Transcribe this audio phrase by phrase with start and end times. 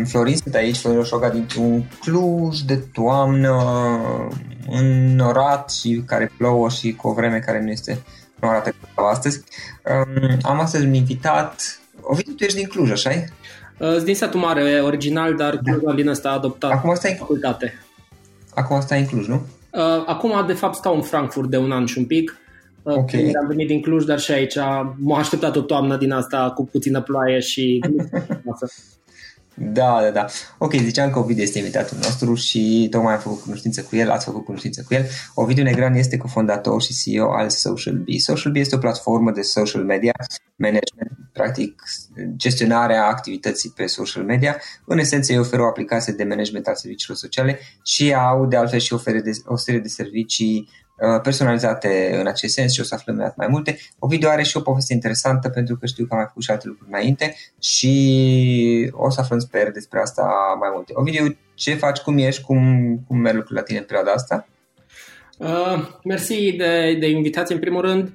[0.00, 3.56] Uh, Florin sunt aici, Florin Roșoga dintr-un Cluj de toamnă
[4.70, 8.02] înnorat și care plouă și cu o vreme care nu este
[8.40, 9.42] nu arată ca astăzi.
[9.84, 11.80] Um, am astăzi un invitat.
[12.00, 13.24] Ovidiu, tu ești din Cluj, așa e?
[13.78, 15.72] Uh, din satul mare, original, dar da.
[15.72, 17.84] Clujul din ăsta a adoptat Acum stai în facultate.
[18.54, 19.46] Acum stai în Cluj, nu?
[19.70, 22.38] Uh, acum, de fapt, stau în Frankfurt de un an și un pic.
[22.82, 23.32] Uh, okay.
[23.40, 24.56] Am venit din Cluj, dar și aici
[24.96, 27.80] m-a așteptat o toamnă din asta cu puțină ploaie și
[29.54, 30.26] Da, da, da.
[30.58, 34.24] Ok, ziceam că Ovidiu este invitatul nostru și tocmai am făcut cunoștință cu el, ați
[34.24, 35.06] făcut cunoștință cu el.
[35.34, 38.18] Ovidiu Negran este cofondator și CEO al Social Bee.
[38.18, 40.12] Social Bee este o platformă de social media
[40.56, 41.82] management, practic
[42.36, 44.56] gestionarea activității pe social media.
[44.84, 48.78] În esență, ei oferă o aplicație de management al serviciilor sociale și au de altfel
[48.78, 50.83] și oferă de, o serie de servicii Uh,
[51.22, 53.78] personalizate în acest sens și o să aflăm mai multe.
[53.98, 56.50] O video are și o poveste interesantă pentru că știu că am mai făcut și
[56.50, 60.22] alte lucruri înainte și o să aflăm, sper, despre asta
[60.60, 60.92] mai multe.
[60.96, 61.24] O video,
[61.54, 62.58] ce faci, cum ești, cum,
[63.06, 64.48] cum merg lucrurile la tine în perioada asta?
[65.38, 68.12] Uh, mersi de, de invitație în primul rând.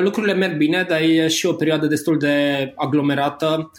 [0.00, 2.32] Lucrurile merg bine, dar e și o perioadă destul de
[2.76, 3.70] aglomerată.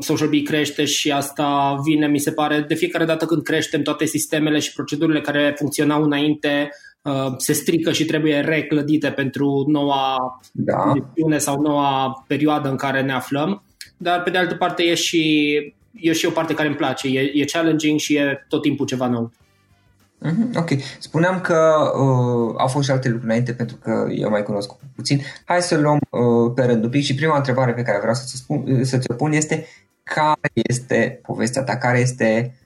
[0.00, 4.04] Social Bee crește și asta vine, mi se pare, de fiecare dată când creștem, toate
[4.04, 6.68] sistemele și procedurile care funcționau înainte
[7.36, 10.92] se strică și trebuie reclădite pentru noua da.
[11.36, 13.62] sau noua perioadă în care ne aflăm.
[13.96, 15.54] Dar, pe de altă parte, e și,
[15.94, 17.08] e și o parte care îmi place.
[17.08, 19.32] E, e challenging și e tot timpul ceva nou.
[20.26, 20.70] Mm-hmm, ok.
[20.98, 25.20] Spuneam că uh, au fost și alte lucruri înainte pentru că eu mai cunosc puțin.
[25.44, 28.36] Hai să luăm uh, pe rând un pic și prima întrebare pe care vreau să-ți,
[28.36, 29.66] spun, să ți-o pun este
[30.02, 32.61] care este povestea ta, care este uh,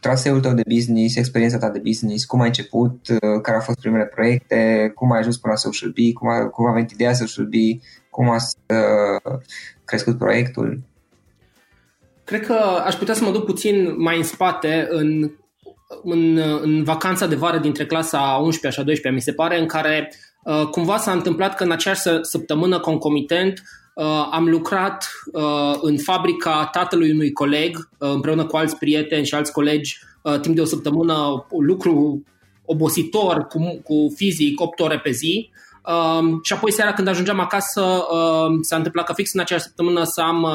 [0.00, 3.78] traseul tău de business, experiența ta de business, cum ai început, uh, care au fost
[3.80, 7.12] primele proiecte, cum ai ajuns până la Social Bee, cum a, cum a venit ideea
[7.12, 7.78] Social Bee,
[8.10, 9.38] cum a uh,
[9.84, 10.80] crescut proiectul?
[12.24, 12.54] Cred că
[12.84, 15.30] aș putea să mă duc puțin mai în spate în
[16.02, 19.66] în, în vacanța de vară dintre clasa 11 și a 12 mi se pare, în
[19.66, 20.12] care
[20.44, 23.77] uh, cumva s-a întâmplat că în aceeași săptămână concomitent uh,
[24.30, 29.52] am lucrat uh, în fabrica tatălui unui coleg uh, împreună cu alți prieteni și alți
[29.52, 32.22] colegi uh, timp de o săptămână, un lucru
[32.64, 35.50] obositor cu, cu fizic, 8 ore pe zi.
[35.86, 40.04] Uh, și apoi seara când ajungeam acasă uh, s-a întâmplat că fix în aceeași săptămână
[40.04, 40.50] să am uh,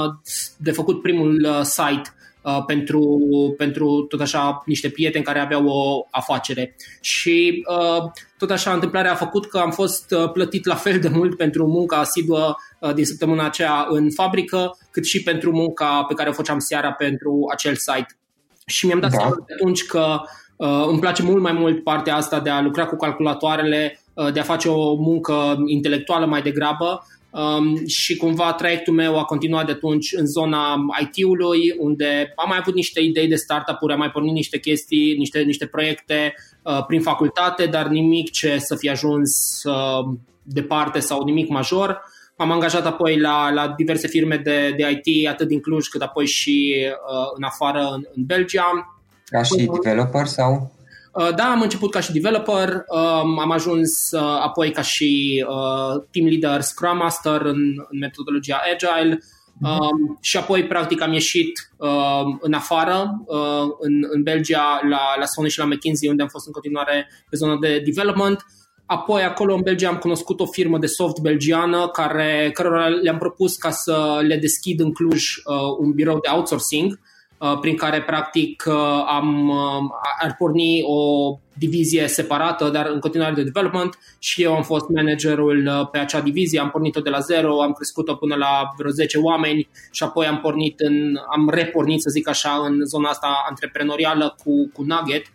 [0.57, 2.13] de făcut primul uh, site
[2.43, 3.19] uh, pentru,
[3.57, 6.75] pentru tot așa niște prieteni care aveau o afacere.
[7.01, 11.07] Și uh, tot așa întâmplarea a făcut că am fost uh, plătit la fel de
[11.07, 16.13] mult pentru munca asiduă uh, din săptămâna aceea în fabrică, cât și pentru munca pe
[16.13, 18.17] care o făceam seara pentru acel site.
[18.65, 19.17] Și mi-am dat da.
[19.17, 20.21] seama atunci că
[20.55, 24.39] uh, îmi place mult mai mult partea asta de a lucra cu calculatoarele, uh, de
[24.39, 29.71] a face o muncă intelectuală mai degrabă Um, și cumva traiectul meu a continuat de
[29.71, 34.33] atunci în zona IT-ului, unde am mai avut niște idei de startup-uri, am mai pornit
[34.33, 40.15] niște chestii, niște, niște proiecte uh, prin facultate, dar nimic ce să fie ajuns uh,
[40.43, 42.01] departe sau nimic major.
[42.37, 46.25] M-am angajat apoi la, la diverse firme de, de IT, atât din Cluj cât apoi
[46.25, 48.95] și uh, în afară, în, în Belgia.
[49.25, 50.71] Ca și developer sau?
[51.13, 56.03] Uh, da, am început ca și developer, um, am ajuns uh, apoi ca și uh,
[56.11, 59.19] team leader, Scrum Master în, în metodologia Agile
[59.61, 59.89] uh
[60.21, 65.49] și apoi practic am ieșit uh, în afară, uh, în, în Belgia, la, la Sony
[65.49, 68.45] și la McKinsey, unde am fost în continuare pe zona de development.
[68.85, 73.55] Apoi acolo în Belgia am cunoscut o firmă de soft belgiană care, cărora le-am propus
[73.55, 77.12] ca să le deschid în Cluj uh, un birou de outsourcing uh, Uh,
[77.61, 79.89] prin care practic uh, am, uh,
[80.21, 85.89] ar porni o divizie separată, dar în continuare de development și eu am fost managerul
[85.91, 89.67] pe acea divizie, am pornit-o de la zero, am crescut-o până la vreo 10 oameni
[89.91, 94.69] și apoi am pornit în, am repornit, să zic așa, în zona asta antreprenorială cu,
[94.73, 95.25] cu Nugget,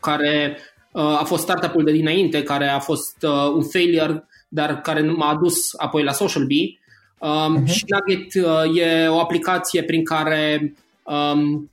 [0.00, 0.58] care
[0.92, 3.16] a fost startup-ul de dinainte, care a fost
[3.54, 6.78] un failure, dar care m-a adus apoi la Social Bee.
[7.18, 7.70] Um, uh-huh.
[7.70, 10.72] Și Nugget uh, e o aplicație prin care
[11.08, 11.70] Um,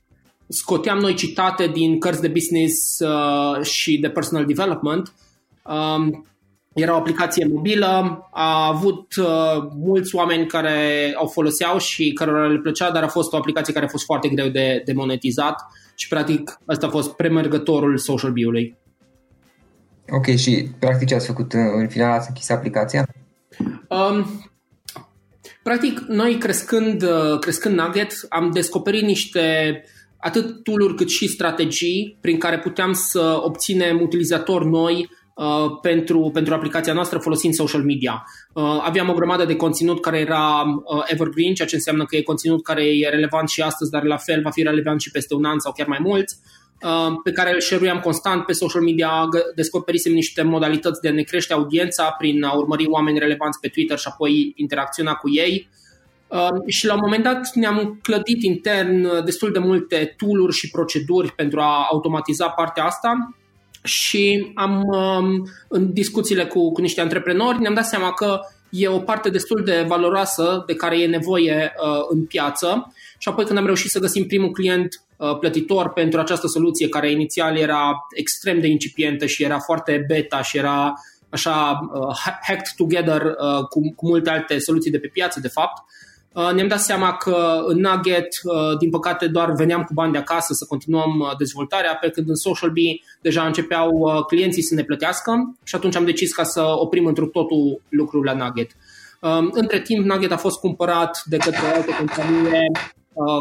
[0.48, 5.12] scoteam noi citate din cărți de business uh, și de personal development.
[5.64, 6.26] Um,
[6.74, 12.58] era o aplicație mobilă, a avut uh, mulți oameni care o foloseau și cărora le
[12.58, 15.62] plăcea, dar a fost o aplicație care a fost foarte greu de, de monetizat
[15.94, 18.76] și practic ăsta a fost premergătorul social bio-ului.
[20.10, 22.12] Ok, și practic ce ați făcut în final?
[22.12, 23.06] Ați închis aplicația?
[23.88, 24.26] Um,
[25.66, 29.82] Practic, noi crescând, uh, crescând Nugget, am descoperit niște
[30.18, 36.54] atât tool cât și strategii prin care puteam să obținem utilizatori noi uh, pentru, pentru
[36.54, 38.24] aplicația noastră folosind social media.
[38.52, 42.22] Uh, aveam o grămadă de conținut care era uh, evergreen, ceea ce înseamnă că e
[42.22, 45.44] conținut care e relevant și astăzi, dar la fel va fi relevant și peste un
[45.44, 46.36] an sau chiar mai mulți.
[46.42, 46.65] Uh,
[47.24, 51.52] pe care îl share constant pe social media, descoperisem niște modalități de a ne crește
[51.52, 55.68] audiența prin a urmări oameni relevanți pe Twitter și apoi interacționa cu ei.
[56.28, 60.70] Uh, și la un moment dat ne-am clădit intern uh, destul de multe tool și
[60.70, 63.36] proceduri pentru a automatiza partea asta
[63.82, 68.40] și am, um, în discuțiile cu, cu niște antreprenori, ne-am dat seama că
[68.70, 73.44] e o parte destul de valoroasă de care e nevoie uh, în piață și apoi
[73.44, 75.05] când am reușit să găsim primul client uh,
[75.40, 80.56] plătitor pentru această soluție care inițial era extrem de incipientă și era foarte beta și
[80.58, 80.94] era
[81.28, 85.82] așa uh, hacked together uh, cu, cu multe alte soluții de pe piață de fapt,
[86.32, 90.18] uh, ne-am dat seama că în Nugget, uh, din păcate, doar veneam cu bani de
[90.18, 94.84] acasă să continuăm uh, dezvoltarea, pe când în Social Bee deja începeau clienții să ne
[94.84, 98.70] plătească și atunci am decis ca să oprim într totul lucrul la Nugget.
[99.50, 102.95] Între timp, Nugget a fost cumpărat de către o altă companie Uh,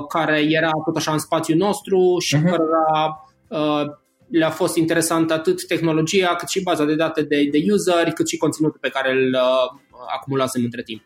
[0.07, 2.49] care era tot așa în spațiul nostru și uh-huh.
[2.49, 3.85] cărora uh,
[4.29, 8.37] le-a fost interesant atât tehnologia, cât și baza de date de, de user, cât și
[8.37, 9.79] conținutul pe care îl, uh,
[10.15, 11.01] acumulasem între timp.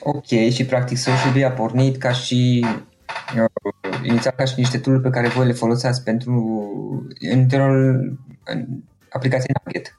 [0.00, 2.66] Ok, și practic Social Bee a pornit ca și
[3.36, 6.32] uh, inițial ca și niște tool pe care voi le foloseați pentru
[7.30, 8.66] în interiorul în
[9.10, 9.96] aplicației Nugget.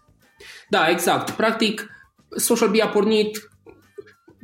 [0.70, 1.30] Da, exact.
[1.30, 1.88] Practic,
[2.36, 3.50] Social Bee a pornit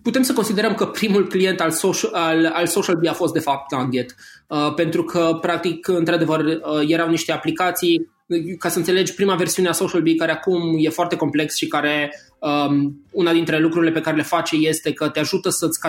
[0.04, 3.40] putem să considerăm că primul client al Social, al, al social Bee a fost de
[3.40, 4.16] fapt Nugget,
[4.48, 8.10] uh, pentru că practic, într-adevăr, uh, erau niște aplicații
[8.58, 12.12] ca să înțelegi prima versiune a Social Bee, care acum e foarte complex și care
[12.40, 15.80] um, una dintre lucrurile pe care le face este că te ajută să-ți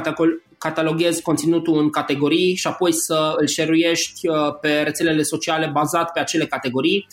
[0.58, 6.20] cataloghezi conținutul în categorii și apoi să îl share uh, pe rețelele sociale bazat pe
[6.20, 7.06] acele categorii.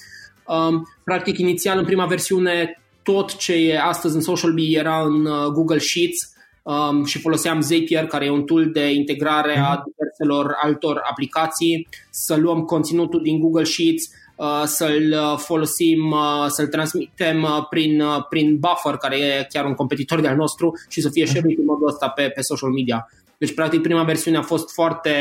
[0.45, 5.25] Um, practic, inițial, în prima versiune, tot ce e astăzi în Social Bee era în
[5.25, 6.31] uh, Google Sheets
[6.67, 9.83] um, și foloseam Zapier, care e un tool de integrare a mhm.
[9.83, 16.67] diverselor altor aplicații, să luăm conținutul din Google Sheets, Uh, să-l uh, folosim, uh, să-l
[16.67, 21.31] transmitem prin, prin Buffer, care e chiar un competitor de-al nostru și să fie mhm.
[21.31, 23.09] share în modul ăsta pe, pe social media.
[23.37, 25.13] Deci, practic, prima versiune a fost foarte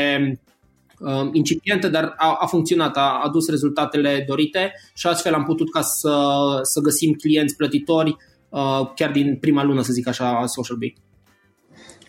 [0.99, 5.81] uh, incipientă, dar a, a funcționat, a adus rezultatele dorite și astfel am putut ca
[5.81, 6.15] să,
[6.61, 8.15] să găsim clienți plătitori
[8.49, 10.93] uh, chiar din prima lună, să zic așa, a Social Bee.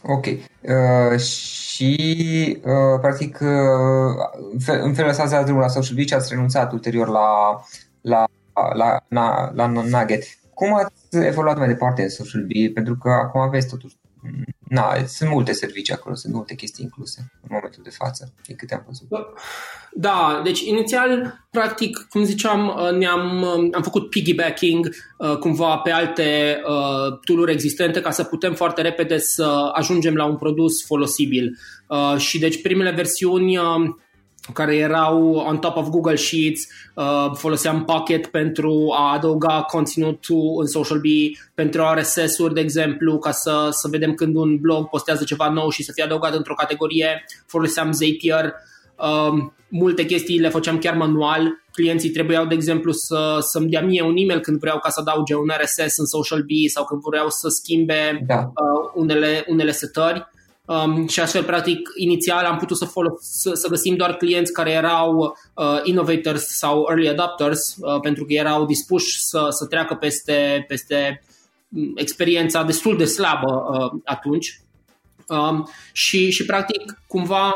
[0.02, 0.26] Ok.
[0.26, 6.28] Uh, și, uh, practic, uh, în felul ăsta ați dat drumul la Social Beach, ați
[6.30, 7.60] renunțat ulterior la,
[8.00, 8.24] la,
[8.74, 10.22] la, la, la Nugget.
[10.54, 10.92] Cum ați
[11.26, 12.70] evoluat mai departe în Social Bee?
[12.70, 13.96] Pentru că acum aveți totuși
[14.68, 18.74] Na, sunt multe servicii acolo, sunt multe chestii incluse în momentul de față, din câte
[18.74, 19.08] am văzut.
[19.92, 27.18] Da, deci inițial, practic, cum ziceam, ne-am am făcut piggybacking uh, cumva pe alte uh,
[27.24, 31.58] tool existente ca să putem foarte repede să ajungem la un produs folosibil.
[31.88, 33.64] Uh, și deci primele versiuni uh,
[34.52, 40.66] care erau on top of Google Sheets, uh, foloseam Pocket pentru a adăuga conținutul în
[40.66, 45.48] Social Bee, pentru RSS-uri, de exemplu, ca să, să vedem când un blog postează ceva
[45.48, 48.52] nou și să fie adăugat într-o categorie, foloseam Zapier,
[48.96, 54.02] uh, multe chestii le făceam chiar manual, clienții trebuiau, de exemplu, să, să-mi dea mie
[54.02, 57.28] un email când vreau ca să adauge un RSS în Social Bee sau când vreau
[57.28, 58.38] să schimbe da.
[58.38, 60.26] uh, unele, unele setări.
[60.68, 64.70] Um, și astfel, practic, inițial am putut să, folos- să, să găsim doar clienți care
[64.70, 70.64] erau uh, innovators sau early adopters, uh, pentru că erau dispuși să, să treacă peste,
[70.68, 71.22] peste
[71.68, 74.60] mm, experiența destul de slabă uh, atunci.
[75.28, 77.54] Um, și, și, practic, cumva,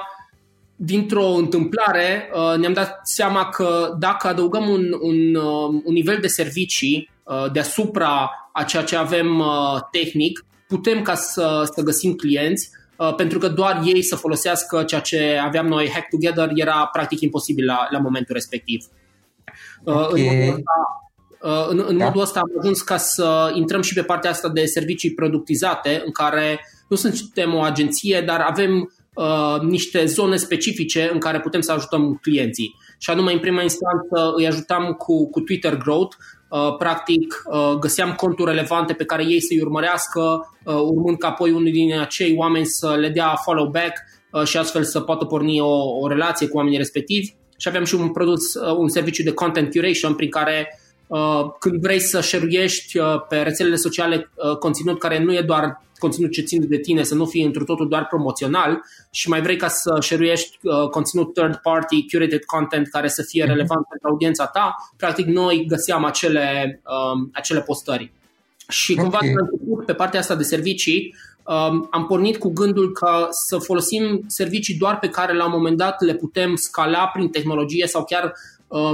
[0.76, 6.26] dintr-o întâmplare, uh, ne-am dat seama că dacă adăugăm un, un, uh, un nivel de
[6.26, 12.70] servicii uh, deasupra a ceea ce avem uh, tehnic, putem ca să, să găsim clienți
[12.70, 12.81] Uh,
[13.16, 17.64] pentru că doar ei să folosească ceea ce aveam noi hack together era practic imposibil
[17.64, 18.84] la, la momentul respectiv.
[19.84, 20.20] Uh, okay.
[20.20, 21.10] În modul ăsta,
[21.42, 22.04] uh, în, în da.
[22.04, 26.12] modul ăsta am ajuns ca să intrăm și pe partea asta de servicii productizate, în
[26.12, 31.72] care nu suntem o agenție, dar avem uh, niște zone specifice în care putem să
[31.72, 32.74] ajutăm clienții.
[32.98, 36.41] Și anume, în prima instanță, îi ajutam cu, cu Twitter Growth, Uh,
[36.78, 40.20] practic uh, găseam conturi relevante pe care ei să-i urmărească,
[40.64, 43.92] uh, urmând ca apoi unul din acei oameni să le dea follow back
[44.44, 47.34] și astfel să poată porni o, o relație cu oamenii respectivi.
[47.58, 50.80] Și aveam și un produs, un serviciu de content curation prin care
[51.58, 52.66] când vrei să share
[53.28, 57.26] pe rețelele sociale conținut care nu e doar conținut ce ține de tine, să nu
[57.26, 62.06] fie într totul doar promoțional și mai vrei ca să share uh, conținut third party,
[62.10, 63.52] curated content care să fie mhm.
[63.52, 68.12] relevant pentru audiența ta, practic noi găseam acele, um, acele postări.
[68.68, 69.28] Și cumva okay.
[69.28, 71.14] început pe partea asta de servicii,
[71.44, 75.76] um, am pornit cu gândul că să folosim servicii doar pe care la un moment
[75.76, 78.32] dat le putem scala prin tehnologie sau chiar uh,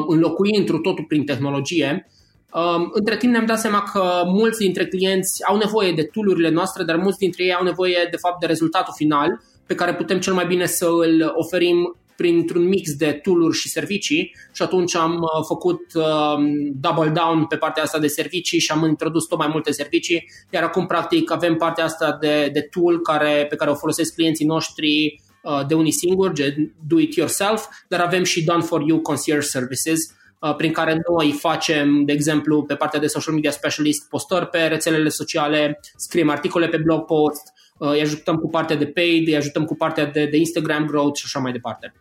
[0.07, 2.09] înlocui într totul prin tehnologie.
[2.53, 6.85] Um, între timp ne-am dat seama că mulți dintre clienți au nevoie de tool noastre,
[6.85, 10.33] dar mulți dintre ei au nevoie de fapt de rezultatul final pe care putem cel
[10.33, 14.35] mai bine să îl oferim printr-un mix de tool și servicii.
[14.53, 16.45] Și atunci am uh, făcut um,
[16.81, 20.63] double down pe partea asta de servicii și am introdus tot mai multe servicii, iar
[20.63, 25.21] acum practic avem partea asta de, de tool care, pe care o folosesc clienții noștri
[25.21, 25.28] uh,
[25.67, 29.99] de unii singuri, de do it yourself, dar avem și done for you concierge services
[30.41, 34.59] Uh, prin care noi facem, de exemplu, pe partea de social media specialist, postări pe
[34.59, 39.37] rețelele sociale, scriem articole pe blog post, uh, îi ajutăm cu partea de paid, îi
[39.37, 41.93] ajutăm cu partea de, de Instagram growth și așa mai departe.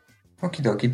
[0.41, 0.81] Ok, ok.
[0.81, 0.89] Uh,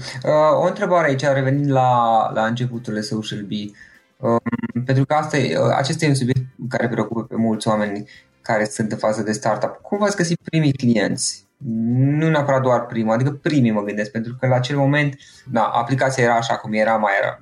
[0.64, 3.70] o întrebare aici, revenind la, la începuturile Social Bee,
[4.18, 8.10] um, pentru că asta e, uh, acesta e un subiect care preocupă pe mulți oameni
[8.42, 9.80] care sunt în fază de startup.
[9.82, 11.48] Cum v-ați găsit primii clienți?
[11.66, 15.16] Nu neapărat doar primul, adică primii mă gândesc, pentru că la acel moment,
[15.52, 17.42] da, aplicația era așa cum era, mai era.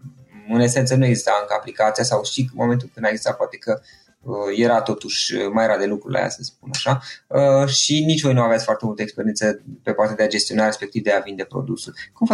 [0.50, 3.80] În esență nu exista încă aplicația sau și în momentul când a existat poate că
[3.80, 4.01] uh,
[4.56, 9.02] era totuși, uh, mai de să spun așa, uh, și nici voi nu foarte multă
[9.02, 11.94] experiență pe partea de a gestiona, respectiv de a vinde produsul.
[12.14, 12.28] Cum?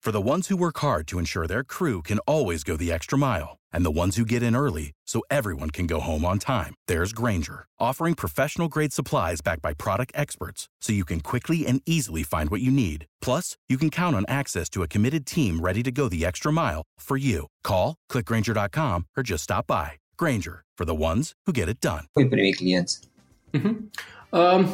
[0.00, 3.16] For the ones who work hard to ensure their crew can always go the extra
[3.18, 6.74] mile, and the ones who get in early so everyone can go home on time,
[6.86, 11.80] there's Granger, offering professional grade supplies backed by product experts so you can quickly and
[11.86, 13.06] easily find what you need.
[13.20, 16.52] Plus, you can count on access to a committed team ready to go the extra
[16.52, 17.46] mile for you.
[17.62, 19.92] Call, clickgranger.com, or just stop by.
[20.20, 22.04] Granger, for the ones who get it done.
[22.12, 23.00] Voi primi clienți.
[23.58, 23.74] Uh-huh.
[24.30, 24.66] Uh,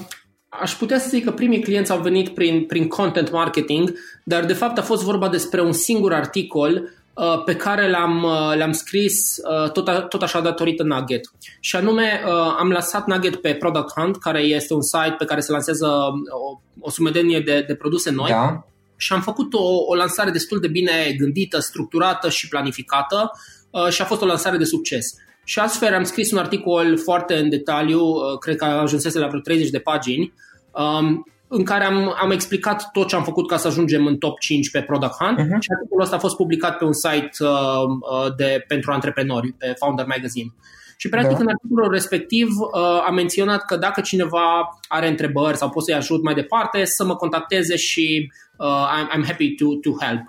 [0.48, 3.92] aș putea să zic că primii clienți au venit prin, prin content marketing,
[4.24, 8.56] dar de fapt a fost vorba despre un singur articol uh, pe care l-am, uh,
[8.56, 11.20] l-am scris uh, tot, a, tot așa datorită Nugget.
[11.60, 15.40] Și anume, uh, am lăsat Nugget pe Product Hunt, care este un site pe care
[15.40, 18.30] se lansează o, o sumedenie de, de produse noi.
[18.30, 18.66] Da?
[18.96, 23.30] Și am făcut o, o lansare destul de bine gândită, structurată și planificată
[23.70, 25.14] uh, și a fost o lansare de succes.
[25.48, 29.40] Și astfel am scris un articol foarte în detaliu, uh, cred că ajunsese la vreo
[29.40, 30.32] 30 de pagini,
[30.70, 34.38] um, în care am, am explicat tot ce am făcut ca să ajungem în top
[34.38, 35.60] 5 pe Product Hunt uh-huh.
[35.60, 39.74] și articolul ăsta a fost publicat pe un site uh, uh, de, pentru antreprenori, pe
[39.78, 40.54] Founder Magazine.
[40.96, 41.42] Și practic da.
[41.42, 46.22] în articolul respectiv uh, am menționat că dacă cineva are întrebări sau pot să-i ajut
[46.22, 50.20] mai departe, să mă contacteze și uh, I'm, I'm happy to, to help.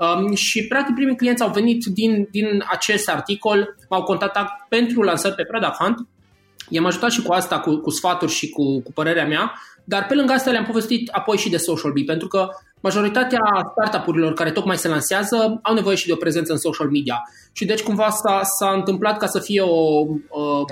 [0.00, 5.34] Um, și practic primii clienți au venit din, din acest articol, m-au contactat pentru lansări
[5.34, 6.08] pe Product Hunt.
[6.68, 9.52] I-am ajutat și cu asta, cu, cu sfaturi și cu, cu părerea mea,
[9.84, 12.48] dar pe lângă asta le-am povestit apoi și de Social Bee, pentru că
[12.80, 13.40] majoritatea
[13.70, 17.22] startup-urilor care tocmai se lansează au nevoie și de o prezență în social media.
[17.52, 20.64] Și deci cumva s-a, s-a întâmplat ca să fie o, o,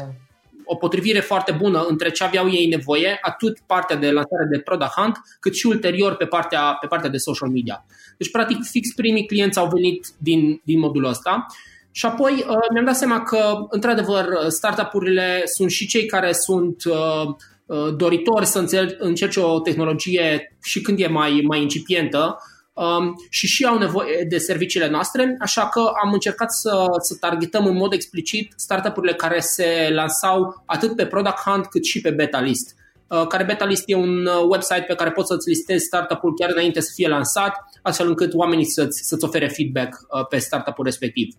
[0.71, 4.91] o potrivire foarte bună între ce aveau ei nevoie, atât partea de lansare de Product
[4.91, 7.85] Hunt, cât și ulterior pe partea, pe partea de social media.
[8.17, 11.47] Deci, practic, fix primii clienți au venit din, din modul ăsta.
[11.91, 17.27] Și apoi uh, mi-am dat seama că, într-adevăr, startup-urile sunt și cei care sunt uh,
[17.67, 18.65] uh, doritori să
[18.99, 22.37] încerce o tehnologie și când e mai, mai incipientă um,
[23.31, 27.77] și și au nevoie de serviciile noastre, așa că am încercat să, să targetăm în
[27.77, 32.77] mod explicit startup-urile care se lansau atât pe Product Hunt cât și pe Beta List.
[33.07, 36.51] Uh, care Beta List e un uh, website pe care poți să-ți listezi startup-ul chiar
[36.51, 41.35] înainte să fie lansat, astfel încât oamenii să-ți, să-ți ofere feedback uh, pe startup-ul respectiv.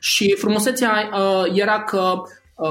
[0.00, 1.10] Și frumusețea
[1.52, 2.22] era că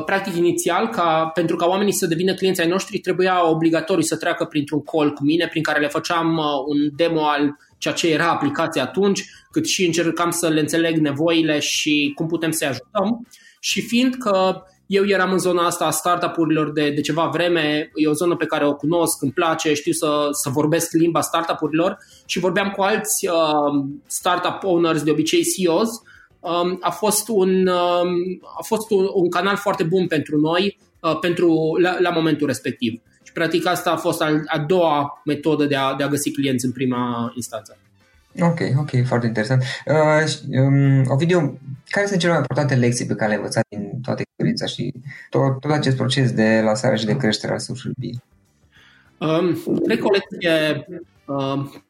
[0.06, 4.46] practic inițial, ca, pentru ca oamenii să devină clienți ai noștri, trebuia obligatoriu să treacă
[4.46, 8.84] printr-un call cu mine, prin care le făceam un demo al ceea ce era aplicația
[8.84, 13.28] atunci, cât și încercam să le înțeleg nevoile și cum putem să-i ajutăm.
[13.60, 18.08] Și fiind că eu eram în zona asta a startup-urilor de, de ceva vreme, e
[18.08, 22.39] o zonă pe care o cunosc, îmi place, știu să, să vorbesc limba startup-urilor și
[22.39, 26.02] vorbeam cu alți uh, startup owners, de obicei CEOs, um,
[26.79, 31.77] a fost un, um, a fost un, un canal foarte bun pentru noi uh, pentru,
[31.82, 33.01] la, la momentul respectiv.
[33.23, 36.65] Și practic asta a fost a, a doua metodă de a, de a găsi clienți
[36.65, 37.77] în prima instanță.
[38.41, 39.63] Ok, ok, foarte interesant.
[39.86, 44.21] Uh, um, Ovidiu, care sunt cele mai importante lecții pe care le-ai învățat din toată
[44.21, 44.93] experiența și
[45.29, 48.12] tot, tot acest proces de lansare și de creștere a Social Bee?
[49.17, 50.86] Um, cred că o lecție
[51.25, 51.82] uh,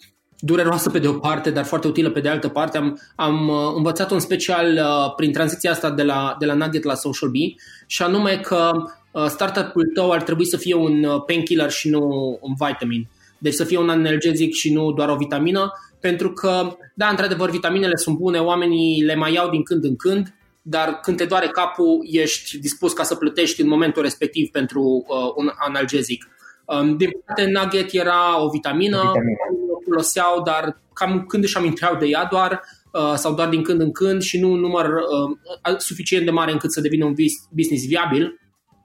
[0.45, 2.77] dureroasă pe de o parte, dar foarte utilă pe de altă parte.
[2.77, 6.83] Am, am uh, învățat în special uh, prin tranziția asta de la, de la Nugget
[6.83, 7.55] la Social Bee
[7.87, 8.71] și anume că
[9.11, 11.99] uh, startup-ul tău ar trebui să fie un uh, painkiller și nu
[12.41, 13.07] un vitamin.
[13.37, 17.95] Deci să fie un analgezic și nu doar o vitamină pentru că, da, într-adevăr, vitaminele
[17.95, 21.99] sunt bune, oamenii le mai iau din când în când, dar când te doare capul,
[22.11, 26.27] ești dispus ca să plătești în momentul respectiv pentru uh, un analgezic.
[26.65, 29.62] Um, din păcate, Nugget era o vitamină, o
[29.93, 33.91] foloseau, dar cam când își aminteau de ea doar, uh, sau doar din când în
[33.91, 37.15] când și nu un număr uh, suficient de mare încât să devină un
[37.51, 38.39] business viabil.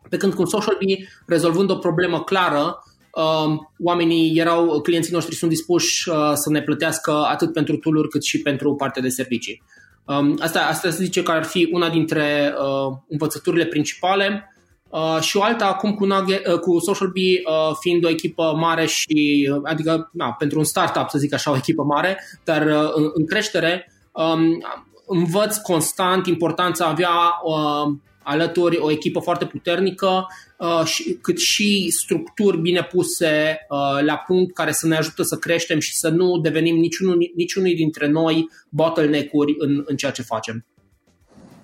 [0.08, 2.82] Pe când cu Social Bee, rezolvând o problemă clară,
[3.18, 8.22] Um, oamenii erau, clienții noștri sunt dispuși uh, să ne plătească atât pentru tool cât
[8.24, 9.62] și pentru partea de servicii.
[10.04, 14.52] Um, asta, asta se zice că ar fi una dintre uh, învățăturile principale
[14.88, 18.54] uh, și o alta acum cu, Nugget, uh, cu Social Bee uh, fiind o echipă
[18.56, 22.66] mare și, uh, adică na, pentru un startup să zic așa o echipă mare, dar
[22.66, 24.62] uh, în, în creștere, um,
[25.06, 27.10] învăț constant importanța avea
[27.44, 30.26] uh, alături o echipă foarte puternică,
[30.58, 35.36] uh, și, cât și structuri bine puse uh, la punct care să ne ajută să
[35.36, 40.64] creștem și să nu devenim niciunul, niciunui dintre noi bottleneck-uri în, în ceea ce facem.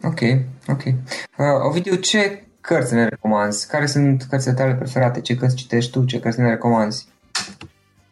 [0.03, 0.21] Ok,
[0.69, 0.83] ok.
[0.85, 3.68] Uh, Ovidiu, ce cărți ne recomanzi?
[3.68, 5.20] Care sunt cărțile tale preferate?
[5.20, 6.05] Ce cărți citești tu?
[6.05, 7.07] Ce cărți ne recomanzi?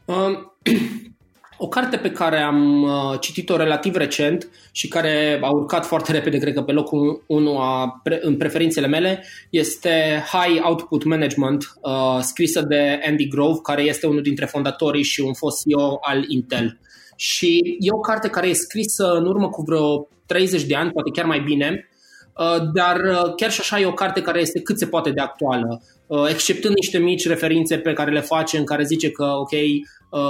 [0.04, 0.38] Uh,
[1.64, 6.38] O carte pe care am uh, citit-o relativ recent și care a urcat foarte repede,
[6.38, 12.18] cred că pe locul 1 a, pre, în preferințele mele, este High Output Management, uh,
[12.20, 16.78] scrisă de Andy Grove, care este unul dintre fondatorii și un fost CEO al Intel.
[17.16, 21.10] Și e o carte care e scrisă în urmă cu vreo 30 de ani, poate
[21.10, 21.91] chiar mai bine, uh,
[22.72, 25.82] dar uh, chiar și așa e o carte care este cât se poate de actuală,
[26.06, 29.50] uh, exceptând niște mici referințe pe care le face în care zice că, ok,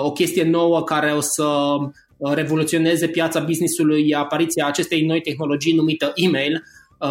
[0.03, 1.47] o chestie nouă care o să
[2.19, 6.65] revoluționeze piața businessului, apariția acestei noi tehnologii numită email,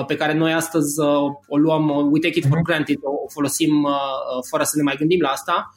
[0.07, 0.99] pe care noi astăzi
[1.47, 2.65] o luăm, we take it for mhm.
[2.65, 3.87] granted, o folosim
[4.49, 5.73] fără să ne mai gândim la asta,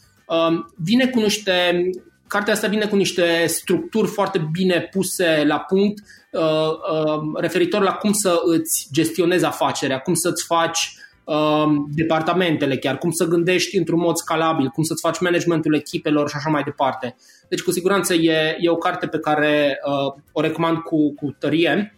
[0.77, 1.90] vine cu niște
[2.34, 7.92] Cartea asta vine cu niște structuri foarte bine puse la punct uh, uh, referitor la
[7.92, 13.98] cum să îți gestionezi afacerea, cum să-ți faci uh, departamentele chiar, cum să gândești într-un
[13.98, 17.16] mod scalabil, cum să-ți faci managementul echipelor și așa mai departe.
[17.48, 21.96] Deci cu siguranță e, e o carte pe care uh, o recomand cu, cu tărie.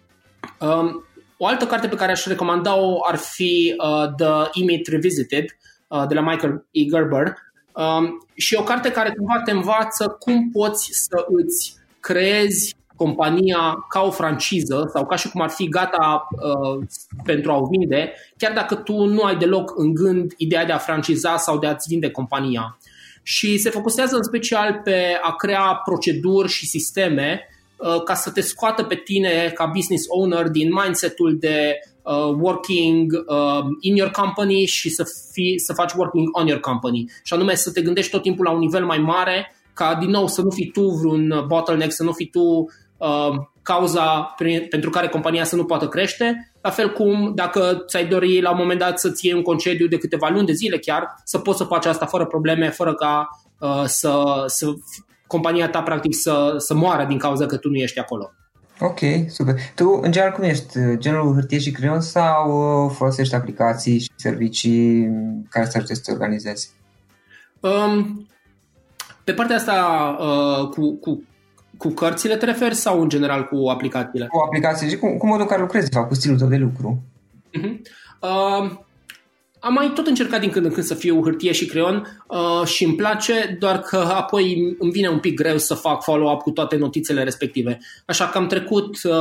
[0.60, 0.90] Uh,
[1.36, 5.44] o altă carte pe care aș recomanda-o ar fi uh, The Image Revisited
[5.88, 6.84] uh, de la Michael E.
[6.84, 7.34] Gerber,
[7.76, 13.86] Um, și e o carte care cumva te învață cum poți să îți creezi compania
[13.88, 16.84] ca o franciză sau ca și cum ar fi gata uh,
[17.24, 20.78] pentru a o vinde, chiar dacă tu nu ai deloc în gând ideea de a
[20.78, 22.78] franciza sau de a-ți vinde compania.
[23.22, 28.40] Și se focusează în special pe a crea proceduri și sisteme uh, ca să te
[28.40, 34.64] scoată pe tine ca business owner din mindsetul de uh, working uh, in your company
[34.64, 37.10] și să, fii, să faci working on your company.
[37.24, 40.26] Și anume să te gândești tot timpul la un nivel mai mare, ca din nou
[40.26, 42.66] să nu fii tu vreun bottleneck, să nu fii tu
[42.96, 48.06] uh, cauza prin, pentru care compania să nu poată crește, la fel cum dacă ți-ai
[48.06, 51.14] dori la un moment dat să-ți iei un concediu de câteva luni, de zile chiar,
[51.24, 53.28] să poți să faci asta fără probleme, fără ca
[53.60, 54.66] uh, să, să
[55.26, 58.30] compania ta practic să, să moară din cauza că tu nu ești acolo.
[58.80, 59.54] Ok, super.
[59.74, 60.96] Tu, în general, cum ești?
[60.96, 62.50] Genul hârtie și creion sau
[62.84, 65.08] uh, folosești aplicații și servicii
[65.48, 66.70] care să ajute să te organizezi?
[67.60, 68.26] Um,
[69.24, 71.22] pe partea asta, uh, cu, cu,
[71.76, 74.26] cu cărțile te referi sau în general cu aplicațiile?
[74.26, 77.02] Cu aplicații și cu, cu modul în care lucrezi, fac, cu stilul tău de lucru.
[77.58, 77.80] Uh-huh.
[78.20, 78.70] Uh,
[79.66, 82.84] am mai tot încercat din când în când să fiu hârtie și creion uh, și
[82.84, 86.76] îmi place, doar că apoi îmi vine un pic greu să fac follow-up cu toate
[86.76, 87.78] notițele respective.
[88.06, 89.12] Așa că am trecut uh,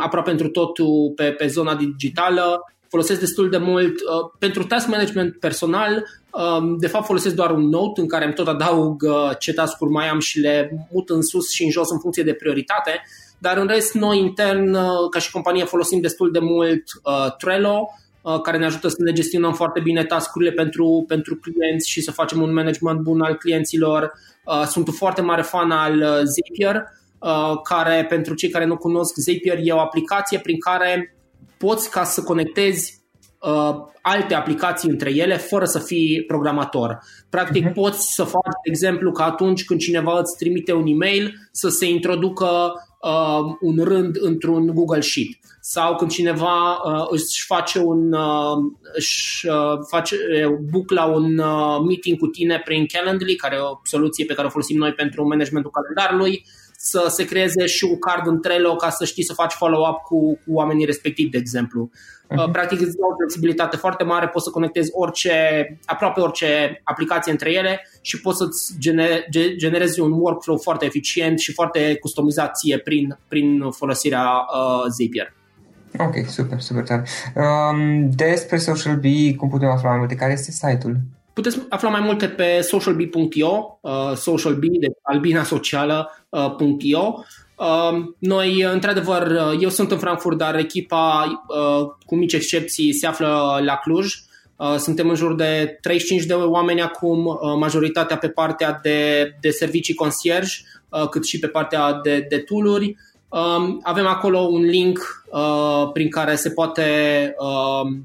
[0.00, 3.92] aproape pentru totul pe, pe zona digitală, folosesc destul de mult.
[3.92, 8.34] Uh, pentru task management personal, uh, de fapt folosesc doar un note în care îmi
[8.34, 11.90] tot adaug uh, ce task-uri mai am și le mut în sus și în jos
[11.90, 13.02] în funcție de prioritate,
[13.38, 17.88] dar în rest noi intern, uh, ca și companie, folosim destul de mult uh, Trello,
[17.88, 18.03] Uh,
[18.42, 22.42] care ne ajută să ne gestionăm foarte bine tascurile pentru, pentru clienți și să facem
[22.42, 24.12] un management bun al clienților.
[24.44, 26.82] Uh, sunt un foarte mare fan al uh, Zapier,
[27.62, 31.16] care pentru cei care nu cunosc Zapier e o aplicație prin care
[31.56, 33.02] poți ca să conectezi
[34.02, 36.98] alte aplicații între ele fără să fii programator.
[37.30, 37.72] Practic uh-huh.
[37.72, 41.88] poți să faci, de exemplu, că atunci când cineva îți trimite un e-mail să se
[41.88, 42.72] introducă
[43.04, 45.28] uh, un rând într-un Google Sheet.
[45.60, 48.56] Sau când cineva uh, își face un uh,
[48.94, 53.58] își uh, face uh, book la un uh, meeting cu tine prin Calendly, care e
[53.58, 56.46] o soluție pe care o folosim noi pentru managementul calendarului,
[56.86, 60.38] să se creeze și un card în Trello ca să știi să faci follow-up cu,
[60.46, 61.90] cu oamenii respectivi, de exemplu.
[61.90, 62.52] Uh-huh.
[62.52, 65.32] Practic îți dă o flexibilitate foarte mare, poți să conectezi orice,
[65.84, 68.74] aproape orice aplicație între ele și poți să-ți
[69.56, 75.34] generezi un workflow foarte eficient și foarte customizat ție prin, prin folosirea uh, Zapier.
[75.98, 77.04] Ok, super, super tare.
[77.34, 80.14] Um, despre Social Bee, cum putem afla mai multe?
[80.14, 80.96] Care este site-ul?
[81.34, 87.24] Puteți afla mai multe pe socialbee.io, uh, socialbee, de albina socială.io.
[87.56, 93.06] Uh, noi, într-adevăr, uh, eu sunt în Frankfurt, dar echipa, uh, cu mici excepții, se
[93.06, 94.14] află la Cluj.
[94.56, 99.50] Uh, suntem în jur de 35 de oameni acum, uh, majoritatea pe partea de, de
[99.50, 100.52] servicii concierge,
[100.88, 102.96] uh, cât și pe partea de, de tooluri.
[103.28, 106.84] Um, avem acolo un link uh, prin care se poate
[107.38, 107.96] uh,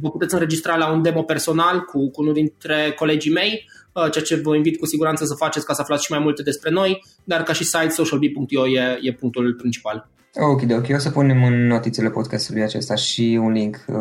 [0.00, 4.24] vă puteți înregistra la un demo personal cu, cu unul dintre colegii mei, uh, ceea
[4.24, 7.04] ce vă invit cu siguranță să faceți ca să aflați și mai multe despre noi,
[7.24, 10.08] dar ca și site socialbee.io e, e punctul principal.
[10.36, 10.86] Ok, ok.
[10.94, 13.96] O să punem în notițele podcastului acesta și un link uh,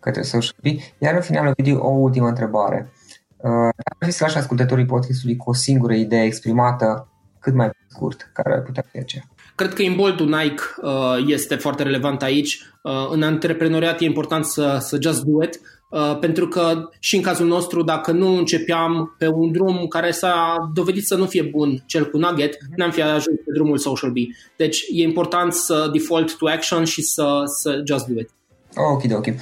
[0.00, 0.78] către Socialbee.
[0.98, 2.92] Iar în final, video, o ultimă întrebare.
[3.36, 8.30] Uh, dacă fi să lași ascultătorii podcastului cu o singură idee exprimată cât mai scurt,
[8.32, 9.24] care ar putea fi aceea?
[9.60, 12.62] Cred că imboldul Nike uh, este foarte relevant aici.
[12.82, 17.22] Uh, în antreprenoriat e important să, să just do it, uh, pentru că și în
[17.22, 21.82] cazul nostru, dacă nu începeam pe un drum care s-a dovedit să nu fie bun,
[21.86, 22.76] cel cu Nugget, mm-hmm.
[22.76, 24.16] n-am fi ajuns pe drumul Social B.
[24.56, 28.30] Deci e important să default to action și să, să just do it.
[28.74, 29.26] Ok, ok.
[29.26, 29.34] Uh,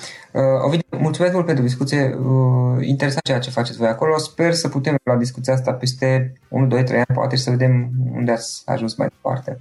[0.67, 2.19] Ovidiu, mulțumesc mult pentru discuție.
[2.19, 4.19] Uh, interesant ceea ce faceți voi acolo.
[4.19, 7.91] Sper să putem la discuția asta peste 1, 2, 3 ani, poate și să vedem
[8.15, 9.61] unde ați ajuns mai departe.